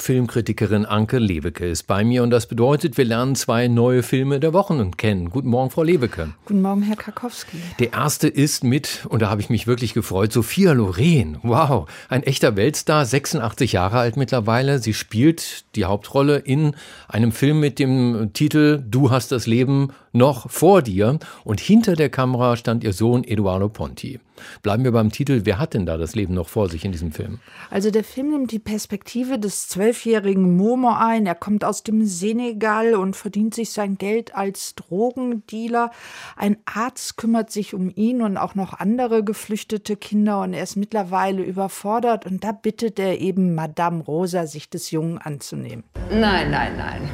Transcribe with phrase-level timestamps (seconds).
[0.00, 4.52] Filmkritikerin Anke Leweke ist bei mir und das bedeutet, wir lernen zwei neue Filme der
[4.52, 5.30] Wochen kennen.
[5.30, 6.30] Guten Morgen, Frau Leweke.
[6.46, 7.58] Guten Morgen, Herr Karkowski.
[7.78, 11.38] Der erste ist mit, und da habe ich mich wirklich gefreut, Sophia Loren.
[11.42, 14.78] Wow, ein echter Weltstar, 86 Jahre alt mittlerweile.
[14.78, 16.74] Sie spielt die Hauptrolle in
[17.08, 21.18] einem Film mit dem Titel Du hast das Leben noch vor dir.
[21.44, 24.20] Und hinter der Kamera stand ihr Sohn Eduardo Ponti.
[24.62, 25.42] Bleiben wir beim Titel.
[25.44, 27.40] Wer hat denn da das Leben noch vor sich in diesem Film?
[27.70, 31.26] Also der Film nimmt die Perspektive des zwölfjährigen Momo ein.
[31.26, 35.90] Er kommt aus dem Senegal und verdient sich sein Geld als Drogendealer.
[36.36, 40.76] Ein Arzt kümmert sich um ihn und auch noch andere geflüchtete Kinder und er ist
[40.76, 45.82] mittlerweile überfordert und da bittet er eben Madame Rosa, sich des Jungen anzunehmen.
[46.10, 47.08] Nein, nein, nein.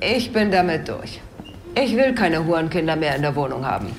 [0.00, 1.20] Ich bin damit durch.
[1.74, 3.94] Ich will keine Hurenkinder mehr in der Wohnung haben.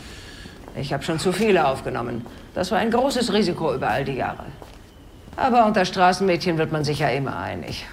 [0.75, 2.25] Ich habe schon zu viele aufgenommen.
[2.55, 4.45] Das war ein großes Risiko über all die Jahre.
[5.35, 7.85] Aber unter Straßenmädchen wird man sich ja immer einig.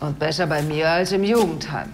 [0.00, 1.90] Und besser bei mir als im Jugendheim.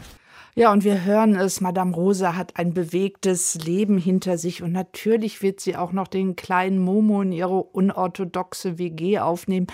[0.59, 5.41] Ja, und wir hören es, Madame Rosa hat ein bewegtes Leben hinter sich und natürlich
[5.41, 9.69] wird sie auch noch den kleinen Momo in ihre unorthodoxe WG aufnehmen.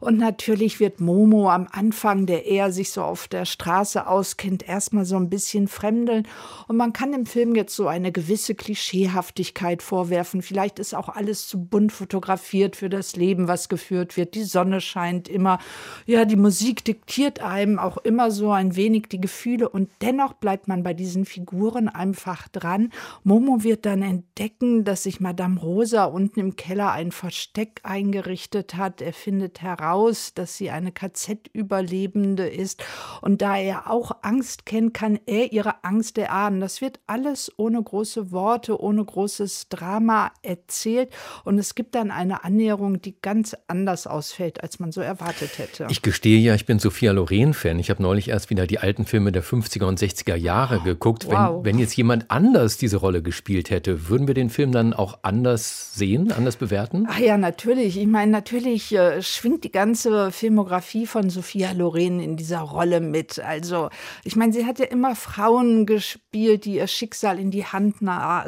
[0.00, 5.04] Und natürlich wird Momo am Anfang, der eher sich so auf der Straße auskennt, erstmal
[5.04, 6.26] so ein bisschen fremdeln.
[6.68, 10.40] Und man kann dem Film jetzt so eine gewisse Klischeehaftigkeit vorwerfen.
[10.40, 14.34] Vielleicht ist auch alles zu bunt fotografiert für das Leben, was geführt wird.
[14.34, 15.58] Die Sonne scheint immer.
[16.06, 20.40] Ja, die Musik diktiert einem auch immer so ein wenig die Gefühle und dennoch dennoch
[20.40, 22.90] bleibt man bei diesen Figuren einfach dran.
[23.24, 29.00] Momo wird dann entdecken, dass sich Madame Rosa unten im Keller ein Versteck eingerichtet hat.
[29.00, 32.82] Er findet heraus, dass sie eine KZ-Überlebende ist.
[33.20, 36.60] Und da er auch Angst kennt, kann er ihre Angst erahnen.
[36.60, 41.10] Das wird alles ohne große Worte, ohne großes Drama erzählt.
[41.44, 45.86] Und es gibt dann eine Annäherung, die ganz anders ausfällt, als man so erwartet hätte.
[45.90, 47.78] Ich gestehe ja, ich bin Sophia Loren-Fan.
[47.78, 51.26] Ich habe neulich erst wieder die alten Filme der 50er und 60er 60er Jahre geguckt.
[51.26, 51.64] Wow.
[51.64, 55.18] Wenn, wenn jetzt jemand anders diese Rolle gespielt hätte, würden wir den Film dann auch
[55.22, 57.06] anders sehen, anders bewerten?
[57.08, 57.98] Ach ja, natürlich.
[57.98, 63.38] Ich meine, natürlich äh, schwingt die ganze Filmografie von Sophia Loren in dieser Rolle mit.
[63.38, 63.90] Also,
[64.24, 67.98] ich meine, sie hat ja immer Frauen gespielt, die ihr Schicksal in die Hand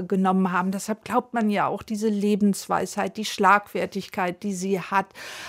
[0.08, 0.70] genommen haben.
[0.70, 5.06] Deshalb glaubt man ja auch diese Lebensweisheit, die Schlagfertigkeit, die sie hat.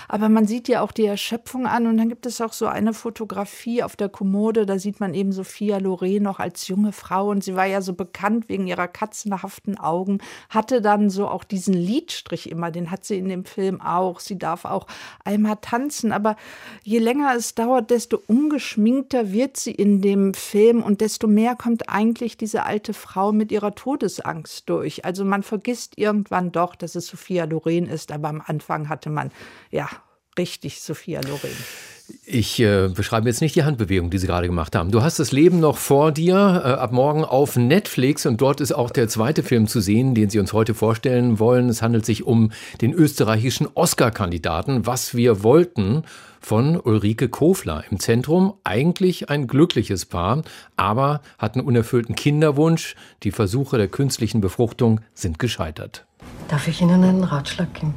[0.08, 2.92] Aber man sieht ja auch die Erschöpfung an und dann gibt es auch so eine
[2.92, 7.44] Fotografie auf der Kommode, da sieht man eben Sophia Loren noch als junge Frau und
[7.44, 12.50] sie war ja so bekannt wegen ihrer katzenhaften Augen, hatte dann so auch diesen Liedstrich
[12.50, 14.20] immer, den hat sie in dem Film auch.
[14.20, 14.86] Sie darf auch
[15.24, 16.36] einmal tanzen, aber
[16.82, 21.88] je länger es dauert, desto ungeschminkter wird sie in dem Film und desto mehr kommt
[21.88, 25.04] eigentlich diese alte Frau mit ihrer Todesangst durch.
[25.04, 29.30] Also man vergisst irgendwann doch, dass es Sophia Loren ist, aber am Anfang hatte man
[29.70, 29.88] ja
[30.36, 31.93] richtig Sophia Loren.
[32.26, 34.90] Ich äh, beschreibe jetzt nicht die Handbewegung, die Sie gerade gemacht haben.
[34.90, 38.72] Du hast das Leben noch vor dir, äh, ab morgen auf Netflix und dort ist
[38.72, 41.70] auch der zweite Film zu sehen, den Sie uns heute vorstellen wollen.
[41.70, 46.02] Es handelt sich um den österreichischen Oscar-Kandidaten, Was wir wollten
[46.40, 47.84] von Ulrike Kofler.
[47.90, 50.42] Im Zentrum eigentlich ein glückliches Paar,
[50.76, 52.96] aber hat einen unerfüllten Kinderwunsch.
[53.22, 56.04] Die Versuche der künstlichen Befruchtung sind gescheitert.
[56.48, 57.94] Darf ich Ihnen einen Ratschlag geben?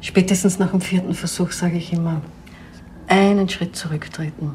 [0.00, 2.20] Spätestens nach dem vierten Versuch sage ich immer,
[3.10, 4.52] einen Schritt zurücktreten,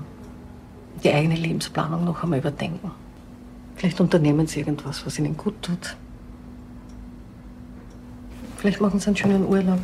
[1.03, 2.91] die eigene Lebensplanung noch einmal überdenken.
[3.75, 5.97] Vielleicht unternehmen Sie irgendwas, was Ihnen gut tut.
[8.57, 9.79] Vielleicht machen Sie einen schönen Urlaub.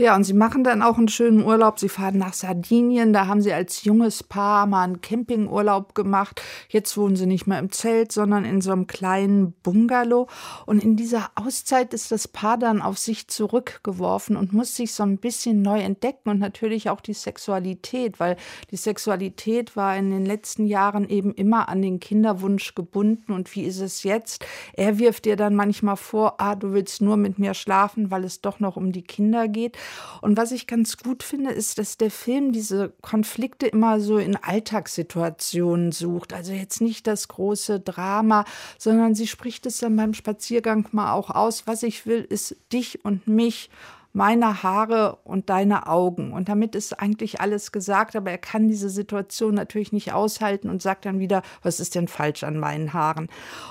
[0.00, 1.78] Ja, und sie machen dann auch einen schönen Urlaub.
[1.78, 3.12] Sie fahren nach Sardinien.
[3.12, 6.40] Da haben sie als junges Paar mal einen Campingurlaub gemacht.
[6.70, 10.26] Jetzt wohnen sie nicht mehr im Zelt, sondern in so einem kleinen Bungalow.
[10.64, 15.02] Und in dieser Auszeit ist das Paar dann auf sich zurückgeworfen und muss sich so
[15.02, 18.36] ein bisschen neu entdecken und natürlich auch die Sexualität, weil
[18.70, 23.32] die Sexualität war in den letzten Jahren eben immer an den Kinderwunsch gebunden.
[23.32, 24.46] Und wie ist es jetzt?
[24.72, 28.40] Er wirft ihr dann manchmal vor, ah, du willst nur mit mir schlafen, weil es
[28.40, 29.76] doch noch um die Kinder geht.
[30.20, 34.36] Und was ich ganz gut finde, ist, dass der Film diese Konflikte immer so in
[34.36, 36.32] Alltagssituationen sucht.
[36.32, 38.44] Also jetzt nicht das große Drama,
[38.78, 41.66] sondern sie spricht es dann beim Spaziergang mal auch aus.
[41.66, 43.70] Was ich will, ist dich und mich
[44.12, 46.32] meine Haare und deine Augen.
[46.32, 50.82] Und damit ist eigentlich alles gesagt, aber er kann diese Situation natürlich nicht aushalten und
[50.82, 53.28] sagt dann wieder, was ist denn falsch an meinen Haaren?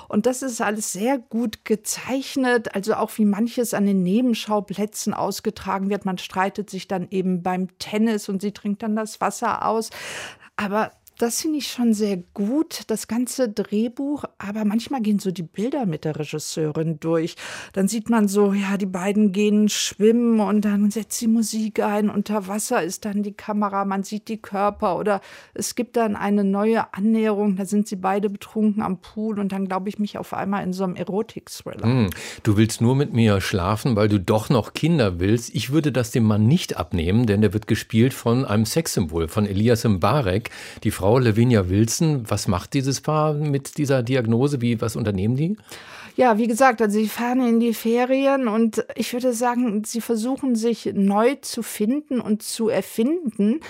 [0.08, 5.90] Und das ist alles sehr gut gezeichnet, also auch wie manches an den Nebenschauplätzen ausgetragen
[5.90, 6.06] wird.
[6.06, 9.90] Man streitet sich dann eben beim Tennis und sie trinkt dann das Wasser aus.
[10.56, 14.24] Aber das finde ich schon sehr gut, das ganze Drehbuch.
[14.38, 17.36] Aber manchmal gehen so die Bilder mit der Regisseurin durch.
[17.74, 22.10] Dann sieht man so, ja, die beiden gehen schwimmen und dann setzt die Musik ein.
[22.10, 24.98] Unter Wasser ist dann die Kamera, man sieht die Körper.
[24.98, 25.20] Oder
[25.54, 29.68] es gibt dann eine neue Annäherung, da sind sie beide betrunken am Pool und dann
[29.68, 31.84] glaube ich mich auf einmal in so einem Erotik-Thriller.
[31.84, 32.10] Hm,
[32.44, 35.54] du willst nur mit mir schlafen, weil du doch noch Kinder willst.
[35.54, 39.46] Ich würde das dem Mann nicht abnehmen, denn der wird gespielt von einem Sexsymbol, von
[39.46, 40.50] Elias Mbarek.
[40.86, 44.62] Die Frau Lavinia Wilson, was macht dieses Paar mit dieser Diagnose?
[44.62, 45.58] Wie, was unternehmen die?
[46.16, 50.54] Ja, wie gesagt, also sie fahren in die Ferien und ich würde sagen, sie versuchen
[50.54, 53.62] sich neu zu finden und zu erfinden.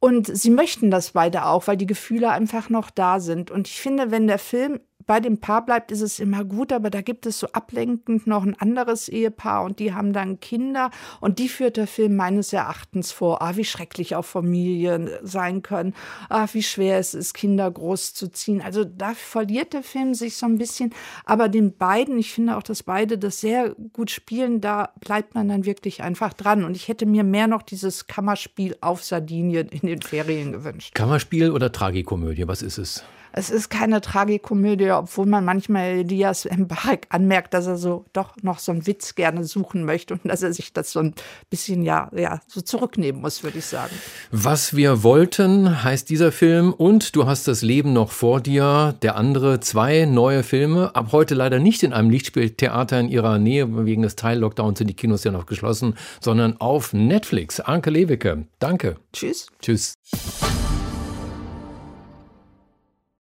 [0.00, 3.50] Und sie möchten das beide auch, weil die Gefühle einfach noch da sind.
[3.50, 6.90] Und ich finde, wenn der Film bei dem Paar bleibt, ist es immer gut, aber
[6.90, 10.90] da gibt es so ablenkend noch ein anderes Ehepaar und die haben dann Kinder
[11.20, 13.42] und die führt der Film meines Erachtens vor.
[13.42, 15.94] Ah, wie schrecklich auch Familien sein können.
[16.28, 18.60] Ah, wie schwer es ist, Kinder großzuziehen.
[18.60, 20.92] Also da verliert der Film sich so ein bisschen,
[21.24, 25.48] aber den beiden, ich finde auch, dass beide das sehr gut spielen, da bleibt man
[25.48, 29.86] dann wirklich einfach dran und ich hätte mir mehr noch dieses Kammerspiel auf Sardinien in
[29.86, 30.94] den Ferien gewünscht.
[30.94, 33.04] Kammerspiel oder Tragikomödie, was ist es?
[33.32, 38.58] Es ist keine Tragikomödie, obwohl man manchmal Elias Mbarek anmerkt, dass er so doch noch
[38.58, 41.14] so einen Witz gerne suchen möchte und dass er sich das so ein
[41.48, 43.94] bisschen ja, ja so zurücknehmen muss, würde ich sagen.
[44.30, 48.94] Was wir wollten, heißt dieser Film und du hast das Leben noch vor dir.
[49.02, 53.86] Der andere zwei neue Filme, ab heute leider nicht in einem Lichtspieltheater in ihrer Nähe,
[53.86, 57.60] wegen des Teil-Lockdowns sind die Kinos ja noch geschlossen, sondern auf Netflix.
[57.60, 58.96] Anke Lewicke, danke.
[59.12, 59.46] Tschüss.
[59.60, 59.94] Tschüss.